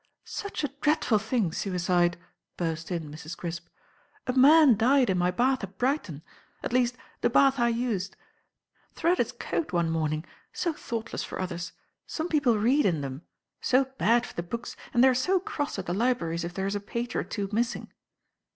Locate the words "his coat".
9.19-9.71